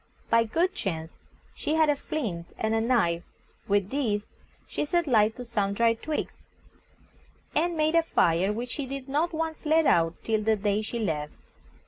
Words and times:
By 0.31 0.45
good 0.45 0.73
chance 0.73 1.11
she 1.53 1.75
had 1.75 1.87
a 1.87 1.95
flint 1.95 2.53
and 2.57 2.73
a 2.73 2.81
knife; 2.81 3.21
with 3.67 3.91
these 3.91 4.29
she 4.67 4.83
set 4.83 5.05
light 5.05 5.35
to 5.35 5.45
some 5.45 5.73
dry 5.73 5.93
twigs, 5.93 6.39
and 7.53 7.77
made 7.77 7.93
a 7.93 8.01
fire, 8.01 8.51
which 8.51 8.71
she 8.71 8.87
did 8.87 9.07
not 9.07 9.31
once 9.31 9.63
let 9.63 9.85
out 9.85 10.15
till 10.23 10.41
the 10.41 10.55
day 10.55 10.81
she 10.81 10.97
left. 10.97 11.35